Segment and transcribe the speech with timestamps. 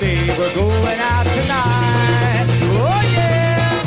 [0.00, 2.46] We're going out tonight.
[2.78, 3.82] Oh yeah.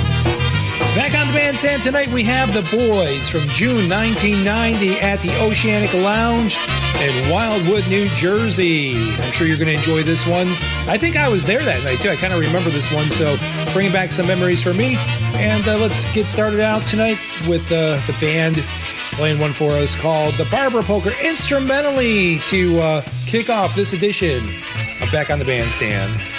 [0.93, 5.93] Back on the bandstand tonight, we have the boys from June 1990 at the Oceanic
[5.93, 6.57] Lounge
[6.99, 9.13] in Wildwood, New Jersey.
[9.21, 10.49] I'm sure you're going to enjoy this one.
[10.85, 12.09] I think I was there that night too.
[12.09, 13.37] I kind of remember this one, so
[13.71, 14.98] bringing back some memories for me.
[15.35, 18.57] And uh, let's get started out tonight with uh, the band
[19.13, 24.41] playing one for us called the Barber Polka instrumentally to uh, kick off this edition
[25.11, 26.30] Back on the Bandstand.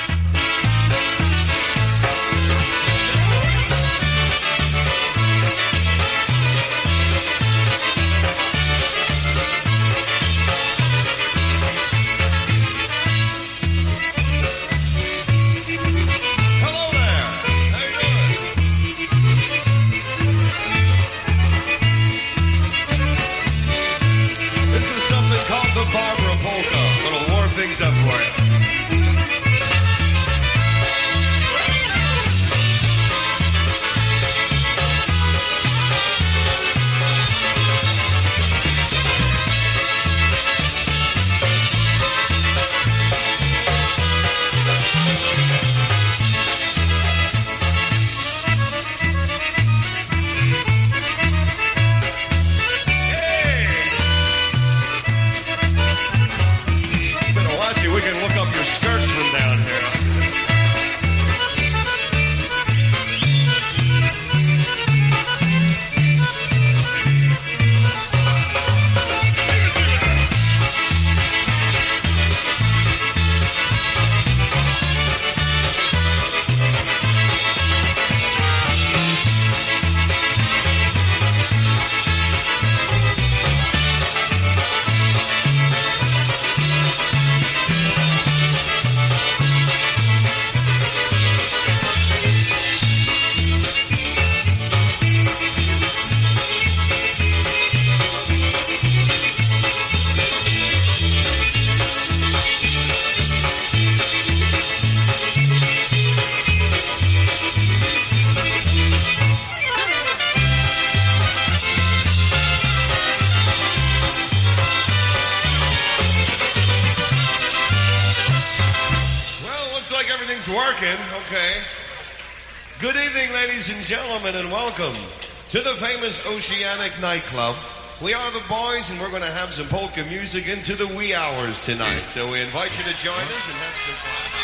[126.03, 127.55] Oceanic Nightclub.
[128.03, 131.15] We are the boys, and we're going to have some polka music into the wee
[131.15, 132.03] hours tonight.
[132.09, 134.42] So we invite you to join us and have some fun.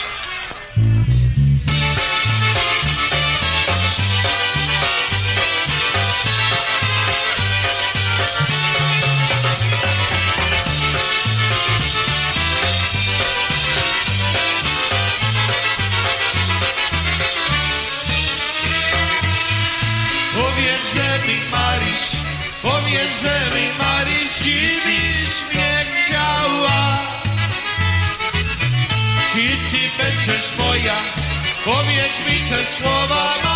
[31.68, 33.47] Powiedz mi te słowa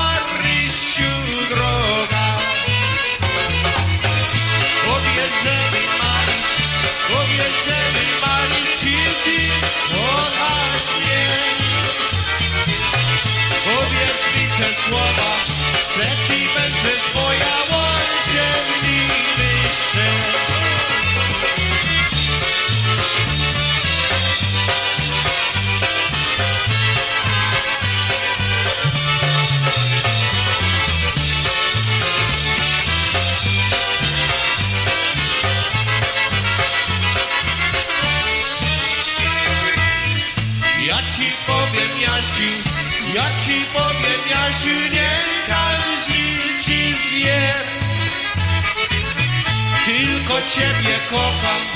[51.13, 51.72] ciebie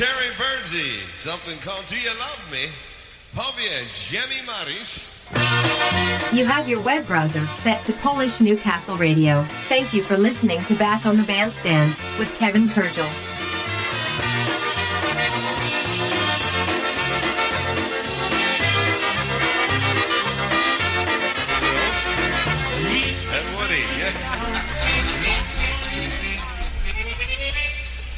[0.00, 0.96] Terry Birdsey.
[1.12, 2.68] Something called Do You Love Me?
[3.34, 5.06] Powiesz, Jemmy Marish.
[6.32, 9.42] You have your web browser set to Polish Newcastle Radio.
[9.68, 13.29] Thank you for listening to Back on the Bandstand with Kevin Kurdziel.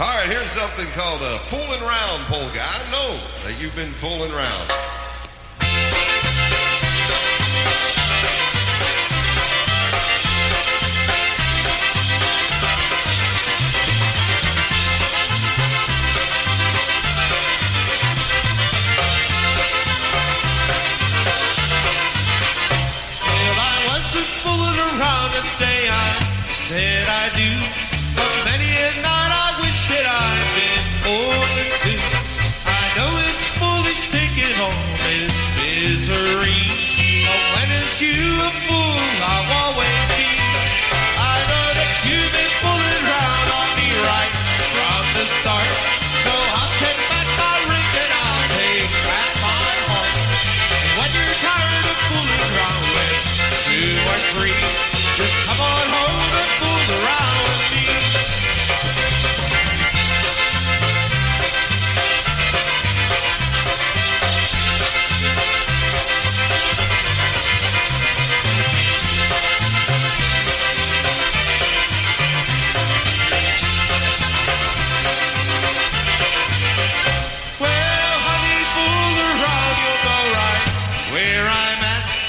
[0.01, 2.61] All right, here's something called a fooling round polka.
[2.61, 4.71] I know that you've been fooling around.
[24.93, 27.51] Around the day I said I do.
[28.15, 29.52] But many a night I
[29.93, 30.85] that I'd been
[31.57, 32.01] than two.
[32.65, 36.61] I know it's foolish taking home this misery.
[37.29, 40.02] But when it's you a fool, I'll always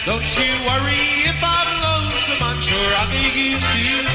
[0.06, 4.13] Don't you worry if I'm lonesome, I'm sure I'll be used to that.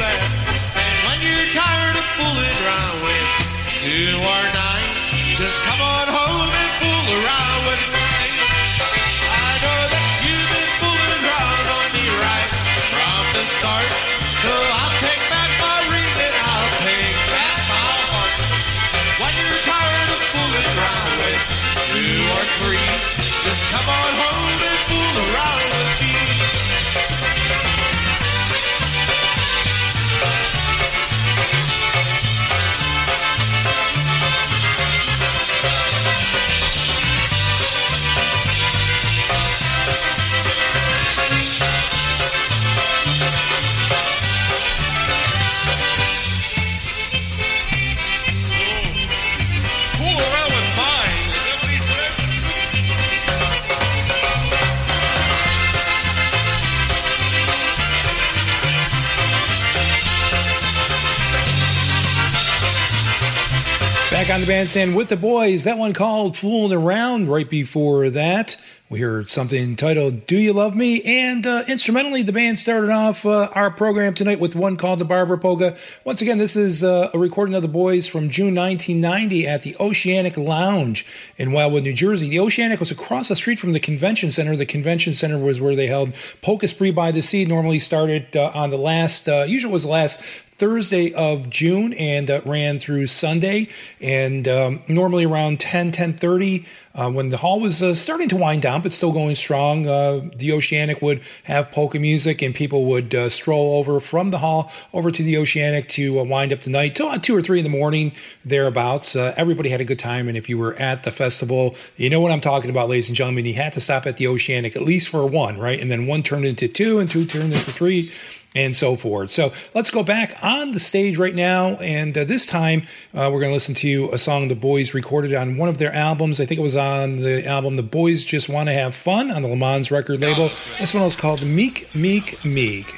[64.49, 65.65] Bandstand with the boys.
[65.65, 67.29] That one called Fooling Around.
[67.29, 68.57] Right before that,
[68.89, 71.03] we heard something titled Do You Love Me?
[71.03, 75.05] And uh, instrumentally, the band started off uh, our program tonight with one called The
[75.05, 75.77] Barber Polka.
[76.03, 79.77] Once again, this is uh, a recording of the boys from June 1990 at the
[79.79, 81.05] Oceanic Lounge
[81.37, 82.31] in Wildwood, New Jersey.
[82.31, 84.57] The Oceanic was across the street from the convention center.
[84.57, 87.45] The convention center was where they held Polka Spree by the Sea.
[87.45, 90.25] Normally started uh, on the last, uh, usually was the last
[90.59, 93.69] Thursday of June and uh, ran through Sunday.
[94.01, 96.67] And um, normally around 10, 10.30,
[96.99, 100.21] uh, when the hall was uh, starting to wind down, but still going strong, uh,
[100.35, 104.73] the Oceanic would have polka music and people would uh, stroll over from the hall
[104.93, 107.59] over to the Oceanic to uh, wind up the night till uh, 2 or 3
[107.59, 108.11] in the morning,
[108.45, 109.15] thereabouts.
[109.15, 110.27] Everybody had a good time.
[110.27, 113.17] And if you were at the festival, you know what I'm talking about, ladies and
[113.17, 113.47] gentlemen.
[113.47, 115.81] You had to stop at the Oceanic at least for one, right?
[115.81, 118.11] And then one turned into two and two turned into three
[118.55, 119.31] and so forth.
[119.31, 121.77] So let's go back on the stage right now.
[121.77, 122.83] And uh, this time
[123.15, 125.95] uh, we're going to listen to a song the boys recorded on one of their
[125.95, 126.41] albums.
[126.41, 129.43] I think it was on the album The Boys Just Want to Have Fun on
[129.43, 130.51] the Le Mans record label.
[130.81, 132.95] This one was called Meek, Meek, Meek.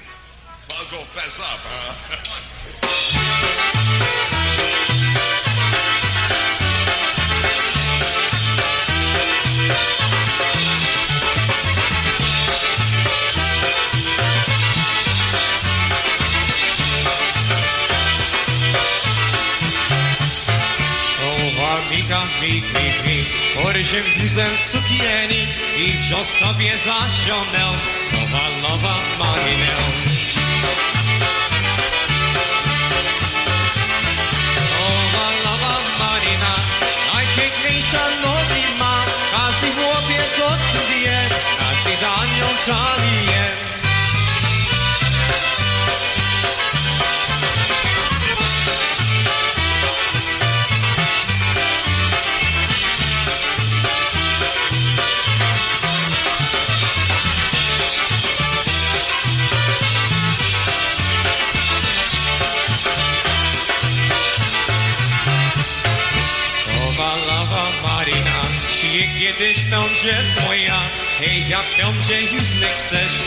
[22.41, 27.73] Mika, mik, mik, mik Porysiem guzem sukieni I wziął sobie za ziomel.
[28.13, 28.95] Nowa, nowa
[34.73, 36.55] Nowa, nowa marina
[37.15, 38.05] Najpiękniejsza
[39.37, 41.29] Każdy chłopiec o tym wie
[41.59, 43.70] Każdy za nią szalije
[69.39, 70.81] kiedyś będzie moja
[71.19, 73.21] Hej, ja będzie już nie chcesz.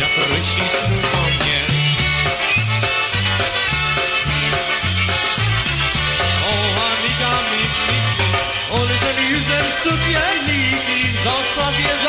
[0.00, 1.60] Ja prosi smutno mnie
[6.48, 6.54] O,
[6.90, 8.80] amiga, mi, mi, mi.
[8.80, 12.03] Ole ten yüzem sukienliki Za sobie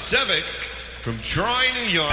[0.00, 0.44] Nasevic
[1.02, 2.10] from Troy, New York.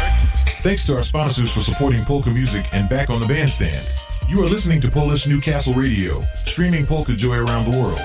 [0.62, 3.88] Thanks to our sponsors for supporting polka music and back on the bandstand.
[4.28, 8.02] You are listening to Polish Newcastle Radio, streaming polka joy around the world.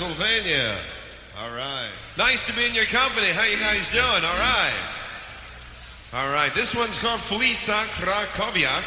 [0.00, 0.72] Pennsylvania.
[1.44, 1.92] All right.
[2.16, 3.26] Nice to be in your company.
[3.36, 4.24] How you guys doing?
[4.24, 4.80] All right.
[6.14, 6.50] All right.
[6.54, 8.80] This one's called Felisa Krakowiak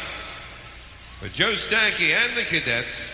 [1.22, 3.13] with Joe Stanky and the Cadets.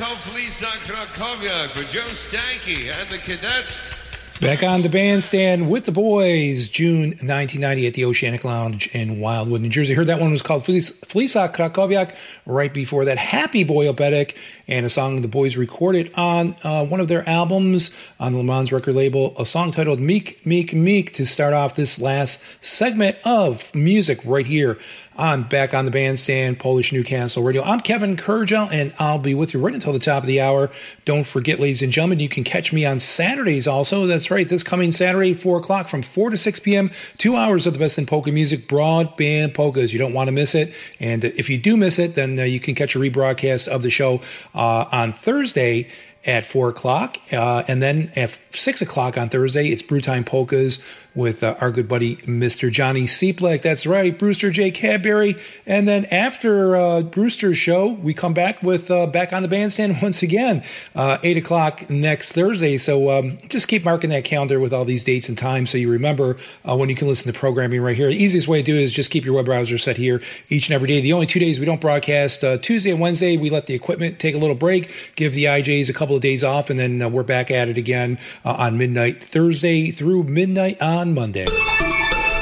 [0.00, 3.92] On Krakowiak for Joe Stanky and the cadets.
[4.40, 9.60] Back on the bandstand with the boys, June 1990 at the Oceanic Lounge in Wildwood,
[9.62, 9.94] New Jersey.
[9.94, 12.16] Heard that one was called Flisa Krakowiak.
[12.46, 14.36] Right before that, Happy Boy Obetic,
[14.68, 18.44] and a song the boys recorded on uh, one of their albums on the Le
[18.44, 23.16] Mans record label, a song titled Meek, Meek, Meek to start off this last segment
[23.24, 24.78] of music right here
[25.20, 27.64] I'm back on the bandstand, Polish Newcastle Radio.
[27.64, 30.70] I'm Kevin Kurdziel, and I'll be with you right until the top of the hour.
[31.04, 34.06] Don't forget, ladies and gentlemen, you can catch me on Saturdays also.
[34.06, 36.92] That's right, this coming Saturday, 4 o'clock from 4 to 6 p.m.
[37.16, 39.92] Two hours of the best in polka music, broadband polkas.
[39.92, 40.72] You don't want to miss it.
[41.00, 43.90] And if you do miss it, then uh, you can catch a rebroadcast of the
[43.90, 44.22] show
[44.54, 45.88] uh, on Thursday
[46.26, 47.18] at 4 o'clock.
[47.32, 50.78] Uh, and then at 6 o'clock on Thursday, it's Brewtime Polkas
[51.18, 52.70] with uh, our good buddy, Mr.
[52.70, 53.60] Johnny Seeplek.
[53.60, 54.70] That's right, Brewster J.
[54.70, 55.34] Cadbury.
[55.66, 59.96] And then after uh, Brewster's show, we come back with uh, Back on the Bandstand
[60.02, 60.62] once again,
[60.94, 62.78] uh, 8 o'clock next Thursday.
[62.78, 65.90] So um, just keep marking that calendar with all these dates and times so you
[65.90, 68.08] remember uh, when you can listen to programming right here.
[68.08, 70.68] The easiest way to do it is just keep your web browser set here each
[70.68, 71.00] and every day.
[71.00, 74.20] The only two days we don't broadcast, uh, Tuesday and Wednesday, we let the equipment
[74.20, 77.24] take a little break, give the IJs a couple of days off, and then we're
[77.24, 81.46] back at it again on midnight Thursday through midnight on on Monday.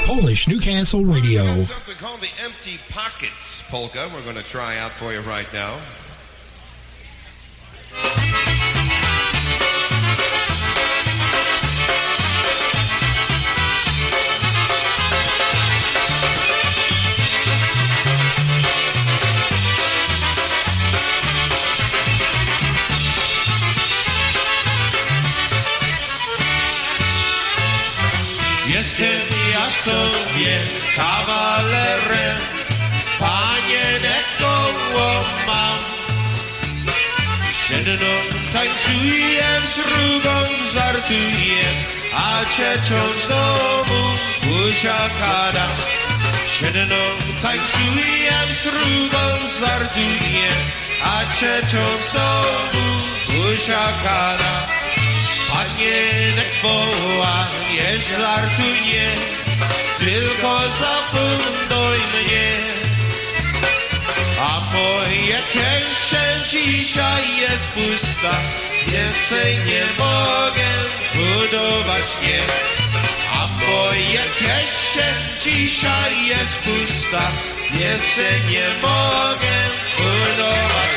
[0.05, 1.43] Polish Newcastle Radio.
[1.61, 4.09] Something called the Empty Pockets polka.
[4.13, 5.77] We're going to try out for you right now.
[37.87, 38.07] jedną
[38.53, 40.37] tańcuję, drugą
[40.73, 41.63] żartuję,
[42.15, 44.01] a cieczą znowu
[44.43, 45.67] buziakada.
[46.61, 46.95] Jedną
[47.41, 49.25] tańcuję, drugą
[49.59, 50.49] żartuję,
[51.03, 52.85] a cieczą znowu
[53.29, 54.67] buziakada.
[55.49, 59.07] Panienek woła, nie żartuję,
[59.99, 62.56] tylko zapomnij mnie.
[64.73, 68.39] Moje kieszeń dzisiaj jest pusta,
[68.87, 70.69] więcej nie mogę
[71.13, 72.41] budować nie.
[73.33, 77.31] A moje kieszeń dzisiaj jest pusta,
[77.71, 79.57] więcej nie mogę
[79.97, 80.96] budować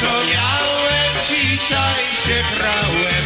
[0.00, 3.17] Wieczorem dzisiaj się brałem.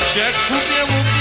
[0.00, 1.19] Miał się kupie mu nie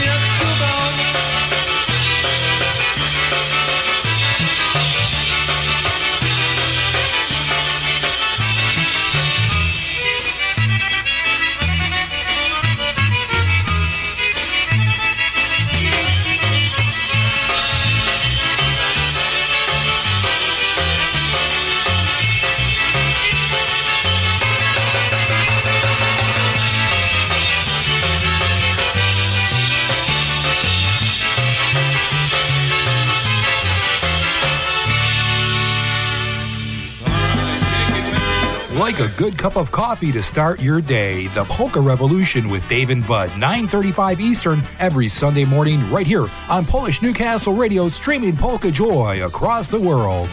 [39.20, 43.30] good cup of coffee to start your day, the Polka Revolution with Dave and Bud,
[43.32, 49.68] 9:35 Eastern every Sunday morning right here on Polish Newcastle Radio streaming polka joy across
[49.68, 50.30] the world.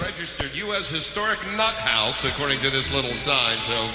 [0.00, 0.88] Registered U.S.
[0.88, 3.58] Historic Nut House, according to this little sign.
[3.68, 3.90] So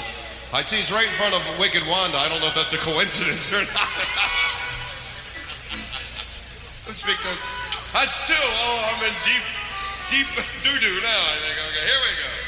[0.54, 2.20] I see it's right in front of Wicked Wanda.
[2.20, 3.90] I don't know if that's a coincidence or not.
[6.86, 7.10] Let's to.
[7.92, 8.36] That's two.
[8.38, 9.42] Oh, I'm in deep,
[10.10, 10.28] deep
[10.64, 11.22] doo doo now.
[11.22, 11.58] I think.
[11.70, 12.39] Okay, here we go.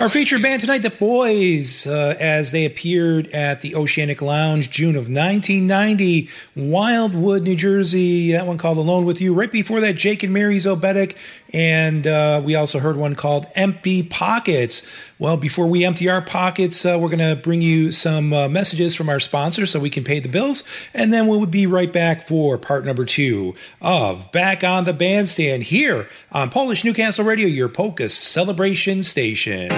[0.00, 4.94] Our featured band tonight, The Boys, uh, as they appeared at the Oceanic Lounge June
[4.94, 8.30] of 1990, Wildwood, New Jersey.
[8.32, 9.34] That one called Alone with You.
[9.34, 11.16] Right before that, Jake and Mary Zobetic.
[11.52, 14.88] And uh, we also heard one called Empty Pockets.
[15.18, 18.94] Well, before we empty our pockets, uh, we're going to bring you some uh, messages
[18.94, 20.62] from our sponsors so we can pay the bills.
[20.92, 25.62] And then we'll be right back for part number two of Back on the Bandstand
[25.64, 29.70] here on Polish Newcastle Radio, your polka celebration station.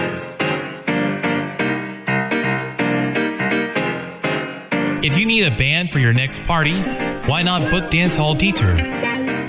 [5.05, 6.83] If you need a band for your next party,
[7.29, 8.75] why not book Dance Hall Detour,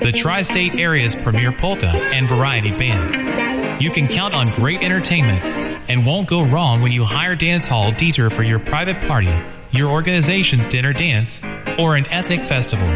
[0.03, 3.81] the tri state area's premier polka and variety band?
[3.81, 7.91] You can count on great entertainment and won't go wrong when you hire Dance Hall
[7.91, 9.35] Detour for your private party,
[9.71, 11.41] your organization's dinner dance,
[11.77, 12.87] or an ethnic festival.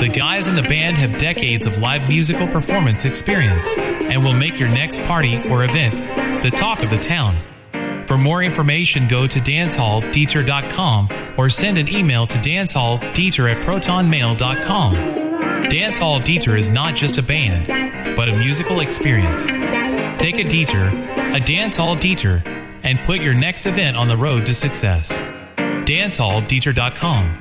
[0.00, 4.58] The guys in the band have decades of live musical performance experience and will make
[4.58, 7.40] your next party or event the talk of the town.
[8.08, 11.08] For more information, go to dancehalldetour.com
[11.38, 14.94] or send an email to dancehalldetour at protonmail.com.
[15.68, 19.93] Dancehall Detour is not just a band, but a musical experience.
[20.18, 20.88] Take a Detour,
[21.34, 22.42] a Dance Hall Detour,
[22.82, 25.12] and put your next event on the road to success.
[25.56, 27.40] DanceHallDetour.com.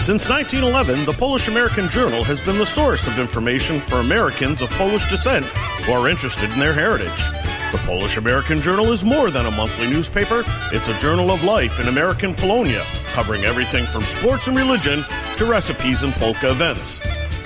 [0.00, 4.68] Since 1911, the Polish American Journal has been the source of information for Americans of
[4.70, 7.49] Polish descent who are interested in their heritage.
[7.72, 11.78] The Polish American Journal is more than a monthly newspaper, it's a journal of life
[11.78, 15.04] in American Polonia, covering everything from sports and religion
[15.36, 16.98] to recipes and polka events.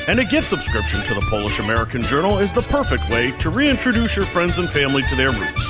[0.09, 4.17] And a gift subscription to the Polish American Journal is the perfect way to reintroduce
[4.17, 5.69] your friends and family to their roots.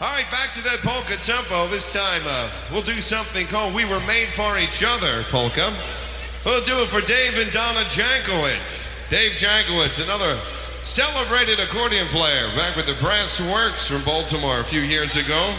[0.00, 1.68] All right, back to that polka tempo.
[1.68, 5.68] This time uh, we'll do something called We Were Made for Each Other polka.
[6.48, 8.88] We'll do it for Dave and Donna Jankowitz.
[9.12, 10.32] Dave Jankowitz, another
[10.80, 15.52] celebrated accordion player, back with the Brass Works from Baltimore a few years ago.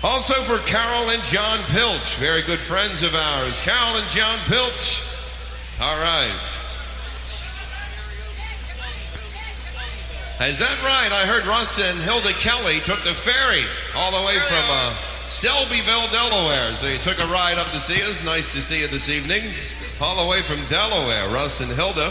[0.00, 3.60] Also for Carol and John Pilch, very good friends of ours.
[3.60, 5.04] Carol and John Pilch.
[5.84, 6.53] All right.
[10.42, 11.14] Is that right?
[11.14, 13.62] I heard Russ and Hilda Kelly took the ferry
[13.94, 14.90] all the way from uh,
[15.30, 16.74] Selbyville, Delaware.
[16.74, 18.26] So you took a ride up to see us.
[18.26, 19.46] Nice to see you this evening.
[20.02, 22.10] All the way from Delaware, Russ and Hilda.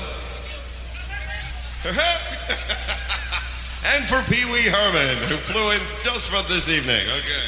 [3.92, 7.04] and for Pee Wee Herman, who flew in just for this evening.
[7.20, 7.46] Okay.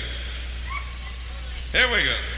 [1.71, 2.34] Here we go.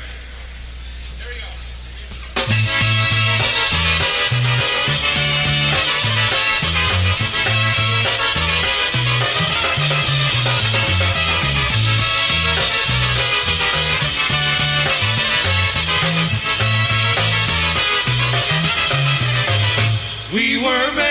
[20.68, 21.07] Were made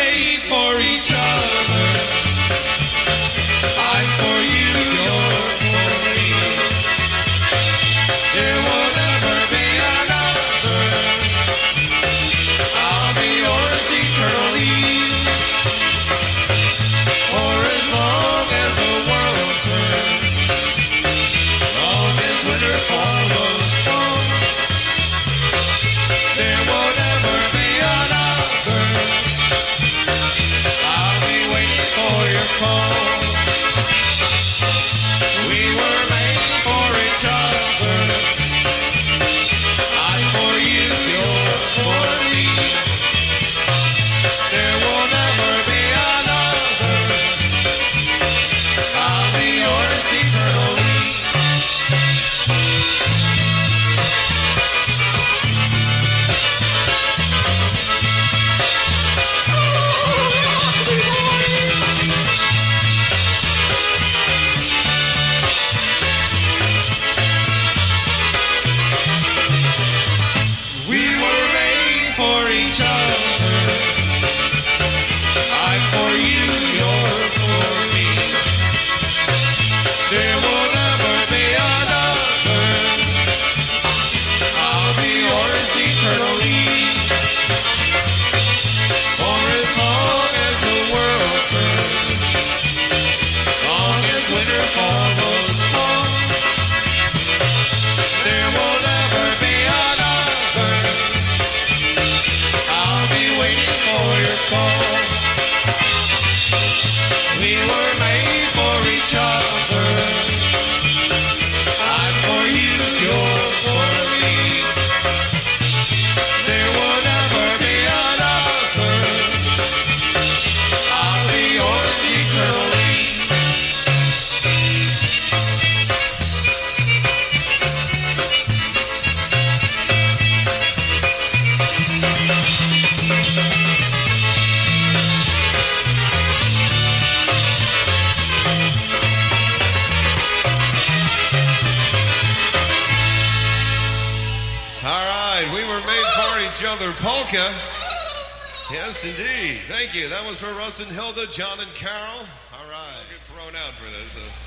[147.53, 148.73] polka.
[148.73, 149.63] Yes, indeed.
[149.71, 150.09] Thank you.
[150.09, 152.27] That was for Russ and Hilda, John and Carol.
[152.59, 153.03] All right.
[153.11, 154.19] Get thrown out for this.
[154.19, 154.47] Uh,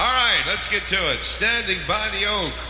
[0.00, 1.18] all right, let's get to it.
[1.18, 2.67] Standing by the oak.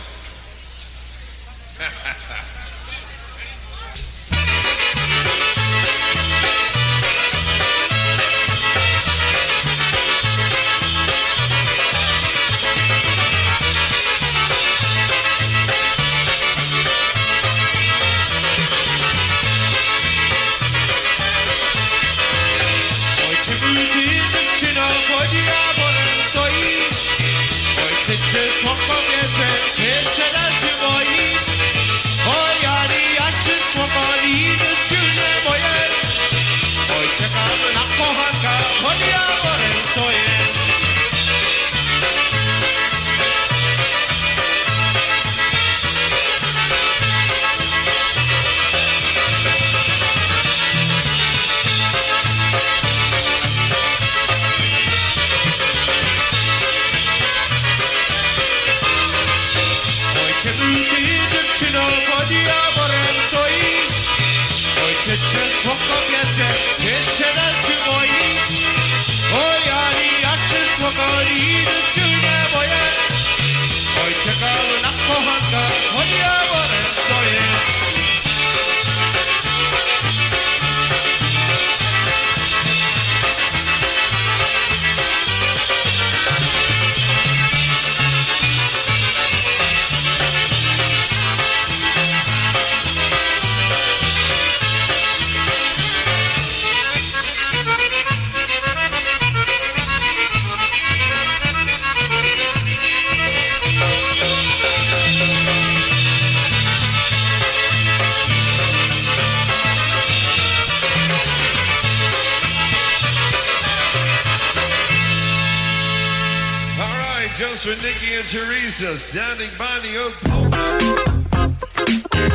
[118.81, 120.13] And standing by the oak.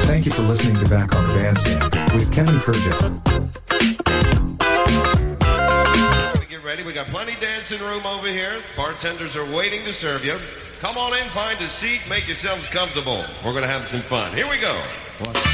[0.04, 1.82] Thank you for listening to Back on the Bandstand
[2.12, 3.22] with Kevin Kurdziel.
[6.48, 6.82] Get ready.
[6.82, 8.60] We got plenty dancing room over here.
[8.76, 10.36] Bartenders are waiting to serve you.
[10.80, 13.24] Come on in, find a seat, make yourselves comfortable.
[13.42, 14.30] We're going to have some fun.
[14.34, 14.78] Here we go.
[15.18, 15.53] Broken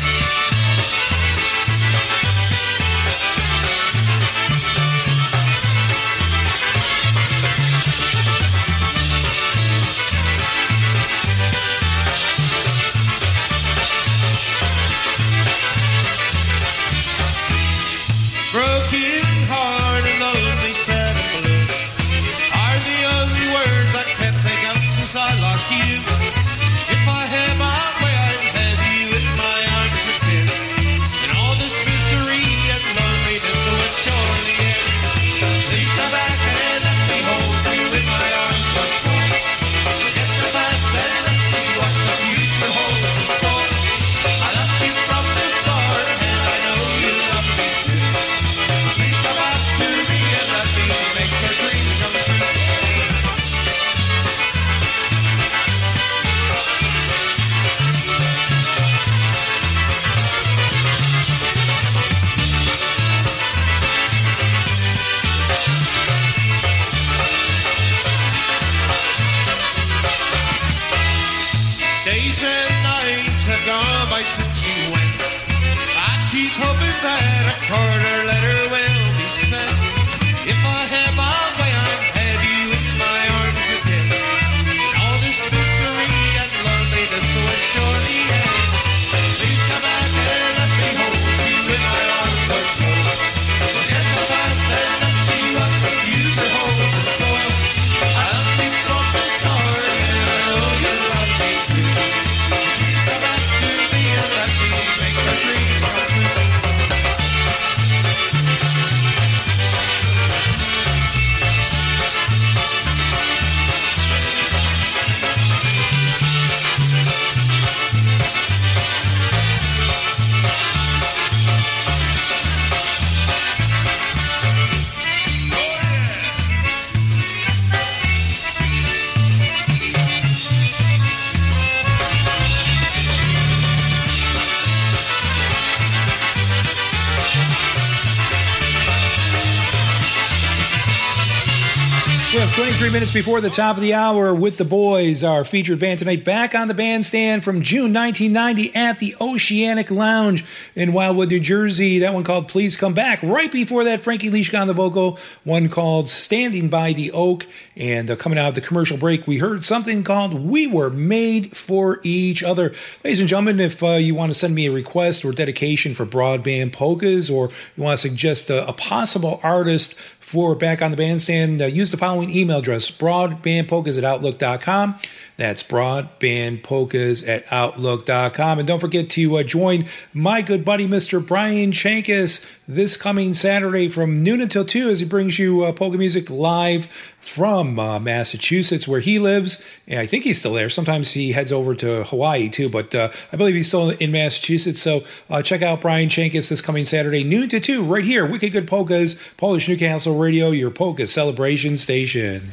[143.10, 146.54] minutes before the top of the hour with the boys, our featured band tonight, back
[146.54, 150.44] on the bandstand from June 1990 at the Oceanic Lounge
[150.74, 151.98] in Wildwood, New Jersey.
[151.98, 153.20] That one called Please Come Back.
[153.22, 157.46] Right before that, Frankie Leash on the vocal, one called Standing by the Oak.
[157.76, 161.56] And uh, coming out of the commercial break, we heard something called We Were Made
[161.56, 162.74] for Each Other.
[163.02, 166.06] Ladies and gentlemen, if uh, you want to send me a request or dedication for
[166.06, 169.94] broadband polkas, or you want to suggest a, a possible artist
[170.30, 174.94] for Back on the Bandstand, uh, use the following email address broadbandpolkas at outlook.com.
[175.36, 178.60] That's broadbandpolkas at outlook.com.
[178.60, 181.26] And don't forget to uh, join my good buddy, Mr.
[181.26, 186.30] Brian Chankis, this coming Saturday from noon until 2 as he brings you uh, music
[186.30, 189.64] live from uh, Massachusetts, where he lives.
[189.86, 190.68] And I think he's still there.
[190.68, 194.80] Sometimes he heads over to Hawaii too, but uh, I believe he's still in Massachusetts.
[194.80, 198.26] So uh, check out Brian Chankis this coming Saturday, noon to 2, right here.
[198.26, 202.52] Wicked Good Polkas, Polish Newcastle Radio, your polka celebration station.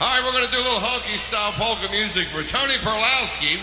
[0.00, 3.56] All right, we're going to do a little honky style polka music for Tony Perlowski.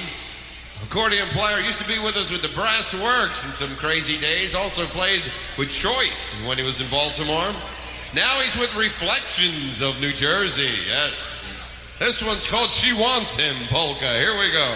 [0.84, 4.55] Accordion player used to be with us with the Brass Works in some crazy days.
[4.55, 5.22] Also played
[5.57, 7.51] with Choice when he was in Baltimore.
[8.16, 10.74] Now he's with Reflections of New Jersey.
[10.88, 11.36] Yes.
[11.99, 14.12] This one's called She Wants Him Polka.
[14.18, 14.74] Here we go.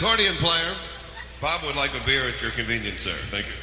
[0.00, 0.74] Accordion player.
[1.42, 3.10] Bob would like a beer at your convenience, sir.
[3.28, 3.59] Thank you.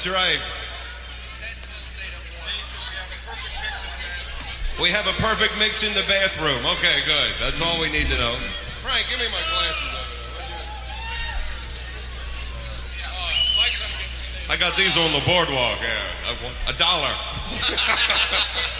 [0.00, 0.40] That's right.
[4.80, 6.56] We have a perfect mix in the bathroom.
[6.80, 7.36] Okay, good.
[7.38, 8.32] That's all we need to know.
[8.80, 10.08] Frank, give me my glasses over
[14.48, 14.56] there.
[14.56, 15.76] I got these on the boardwalk.
[15.84, 16.00] Yeah,
[16.32, 17.12] a, a dollar.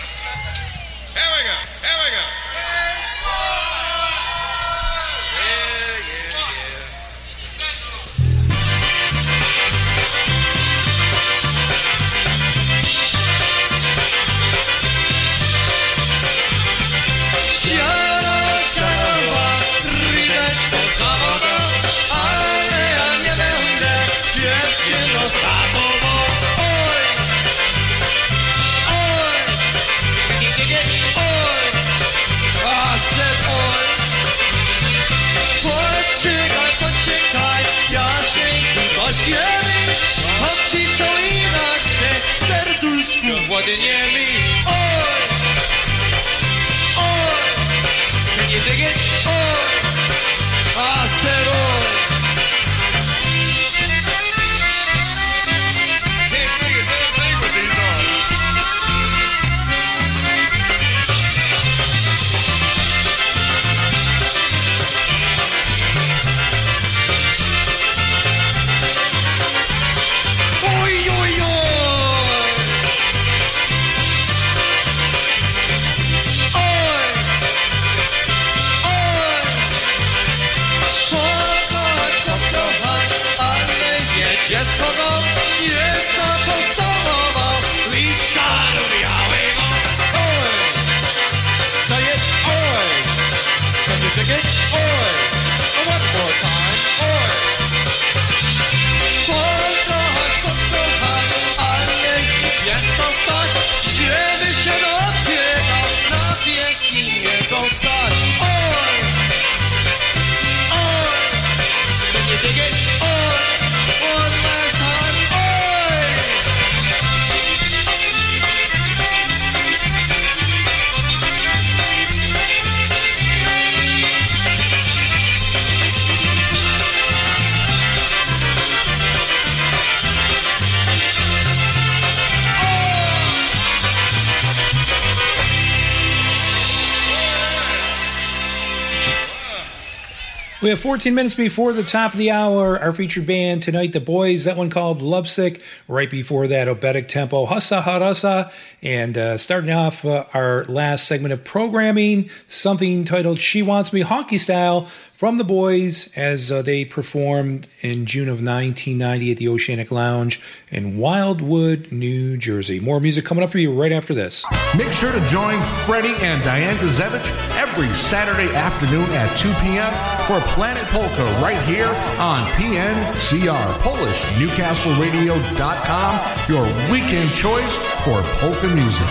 [140.70, 142.78] We have 14 minutes before the top of the hour.
[142.78, 145.60] Our featured band tonight, The Boys, that one called Lovesick.
[145.88, 148.52] Right before that, Obetic Tempo, Hassa Harasa.
[148.80, 154.02] And uh, starting off uh, our last segment of programming, something titled She Wants Me
[154.02, 154.88] Honky Style
[155.20, 160.40] from The Boys as uh, they performed in June of 1990 at the Oceanic Lounge
[160.70, 162.80] in Wildwood, New Jersey.
[162.80, 164.46] More music coming up for you right after this.
[164.78, 169.92] Make sure to join Freddie and Diane Gazevich every Saturday afternoon at 2 p.m.
[170.24, 176.18] for Planet Polka right here on PNCR, Polish NewcastleRadio.com,
[176.48, 179.06] your weekend choice for polka music.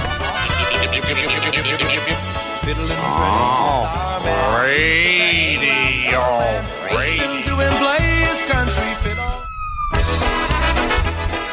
[4.65, 5.78] radio, Listen to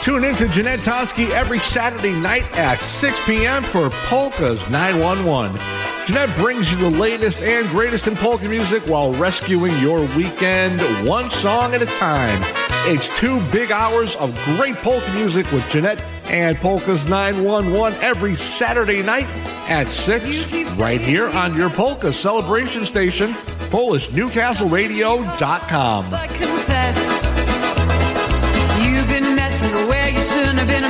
[0.02, 3.62] Tune in to Jeanette Toski every Saturday night at 6 p.m.
[3.64, 5.60] for Polka's 911.
[6.06, 11.28] Jeanette brings you the latest and greatest in polka music while rescuing your weekend one
[11.28, 12.40] song at a time.
[12.88, 19.02] It's two big hours of great polka music with Jeanette and Polka's 911 every Saturday
[19.02, 19.26] night
[19.68, 23.34] at 6 right here on your polka celebration station,
[23.66, 26.10] PolishNewcastleRadio.com.
[26.10, 26.96] But confess,
[28.84, 30.84] you've been messing where you shouldn't have been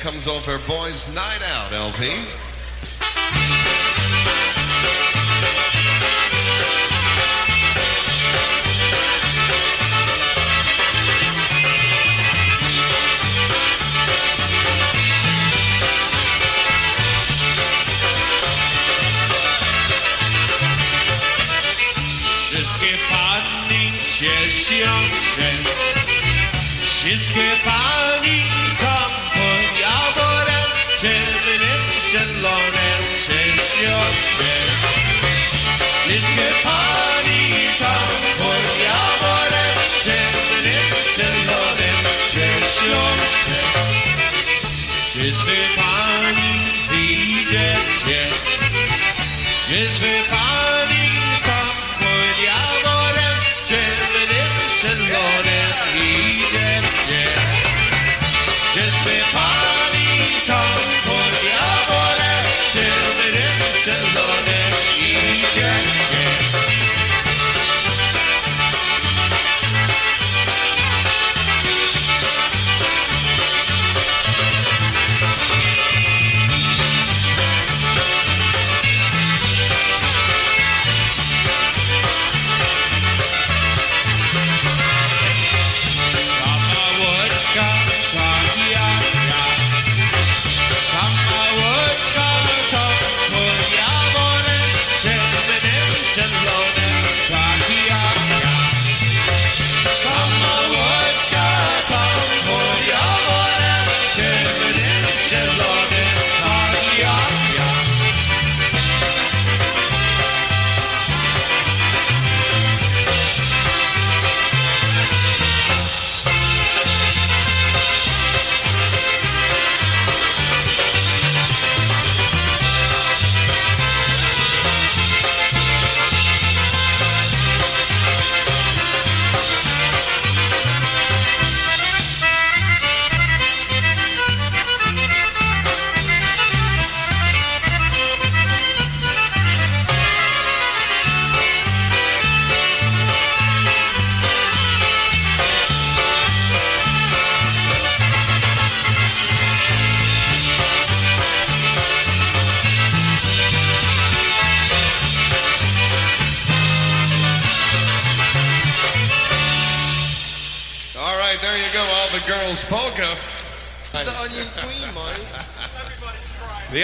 [0.00, 2.06] comes off her boys' night out, LP.
[22.48, 24.90] Wszystkie pani cieszą
[25.20, 25.50] się
[26.80, 27.89] Wszystkie pani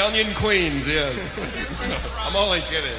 [0.07, 1.19] Onion Queens, yes.
[2.21, 2.93] I'm only kidding.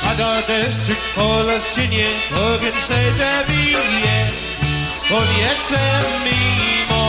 [0.00, 4.51] I got a do deszczyk koloszynie ogień se bije
[5.12, 5.80] Powiece
[6.24, 7.04] mimo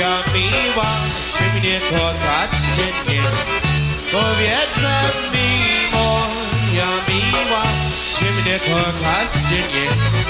[0.00, 0.90] ja miła
[1.32, 3.22] Czy mnie kochać czy nie.
[4.12, 4.94] Powiece
[5.34, 6.26] mimo
[6.74, 7.62] ja miła
[8.14, 9.88] Czy mnie kochać czy nie.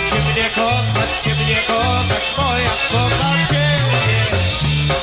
[0.08, 4.20] Czy mnie kochać, czy mnie kochać Moja kocham ciebie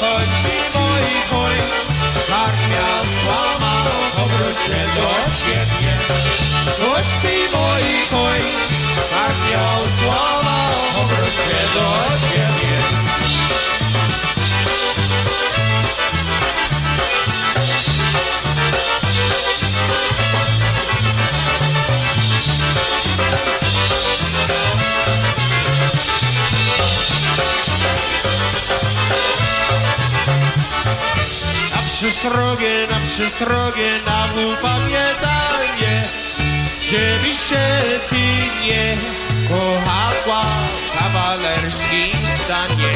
[0.02, 1.56] Choć mi mój mój
[2.28, 3.88] Karmia złamał
[4.26, 5.94] Obróć się do siebie.
[6.82, 8.02] Choć mi mój
[9.12, 9.82] Tak miał
[11.30, 12.78] się do siebie.
[31.76, 36.21] Na przystrogie, na przystrogie, na upamiętanie
[36.92, 37.68] Żeby się
[38.10, 38.16] ty
[38.66, 38.98] nie
[39.50, 40.44] kochała
[40.86, 42.94] w kawalerskim stanie.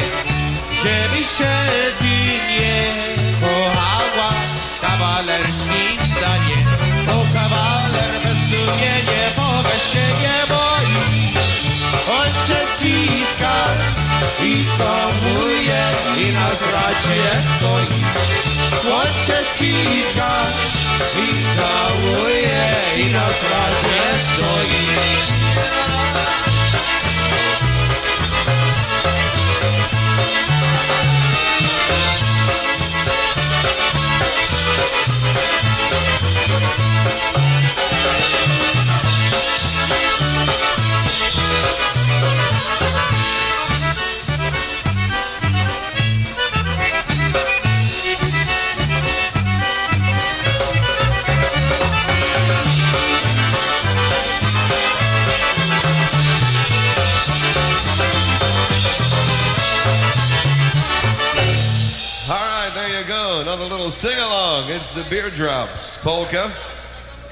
[0.72, 1.54] Żeby się
[1.98, 2.16] ty
[2.52, 2.92] nie
[3.40, 4.30] kochała
[4.76, 6.66] w kawalerskim stanie.
[7.06, 10.75] Bo kawaler bez sumienia Boga się nie boi
[14.42, 15.82] i samuje
[16.18, 17.22] i na zradzie
[17.56, 18.04] stoi
[18.92, 20.34] On się ciska
[21.18, 23.96] i całuje i na zradzie
[63.96, 64.68] sing along.
[64.68, 66.52] It's the Beer Drops polka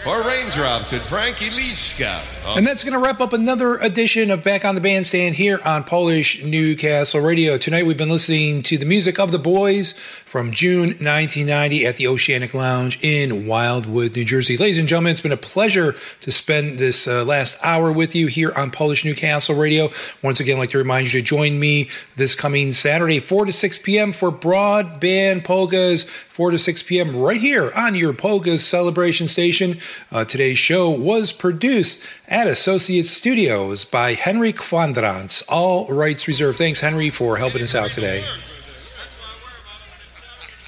[0.07, 2.23] or Raindrops with Frankie Liszka.
[2.47, 5.61] Oh, And that's going to wrap up another edition of Back on the Bandstand here
[5.65, 7.57] on Polish Newcastle Radio.
[7.57, 9.93] Tonight we've been listening to the music of the boys
[10.27, 14.59] from June 1990 at the Oceanic Lounge in Wildwood, New Jersey.
[14.59, 18.27] Ladies and gentlemen, it's been a pleasure to spend this uh, last hour with you
[18.27, 19.91] here on Polish Newcastle Radio.
[20.23, 23.53] Once again, I'd like to remind you to join me this coming Saturday, 4 to
[23.53, 24.13] 6 p.m.
[24.13, 26.05] for Broadband Polkas,
[26.35, 27.15] 4 to 6 p.m.
[27.15, 29.79] right here on your Polkas celebration station.
[30.11, 35.45] Uh, today's show was produced at Associate Studios by Henry Kwandrans.
[35.49, 36.59] All rights reserved.
[36.59, 38.25] Thanks, Henry, for helping us out today.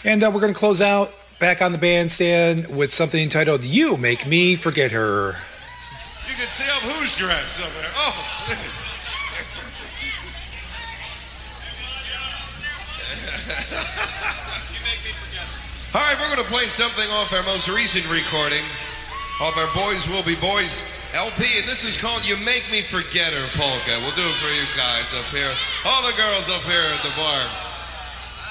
[0.05, 3.97] And uh, we're going to close out back on the bandstand with something entitled You
[3.97, 5.35] Make Me Forget Her.
[6.29, 7.91] You can see up who's dressed up there.
[7.97, 8.55] Oh,
[15.97, 18.61] All right, we're going to play something off our most recent recording,
[19.41, 20.85] off our Boys Will Be Boys
[21.17, 23.97] LP, and this is called You Make Me Forget Her Polka.
[24.05, 25.49] We'll do it for you guys up here.
[25.89, 27.41] All the girls up here at the bar.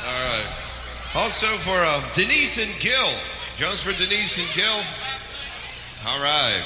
[0.10, 0.50] All right.
[1.14, 3.14] Also for uh, Denise and Gil.
[3.62, 4.82] Just for Denise and Gil.
[6.10, 6.66] All right.